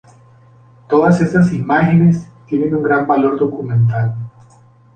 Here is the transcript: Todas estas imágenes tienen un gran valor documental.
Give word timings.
Todas 0.89 1.21
estas 1.21 1.53
imágenes 1.53 2.27
tienen 2.47 2.73
un 2.73 2.81
gran 2.81 3.05
valor 3.05 3.37
documental. 3.37 4.15